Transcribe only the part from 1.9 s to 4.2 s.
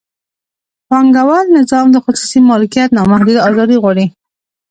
د خصوصي مالکیت نامحدوده ازادي غواړي.